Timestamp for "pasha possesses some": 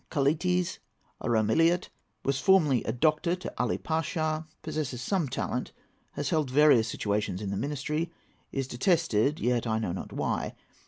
3.77-5.27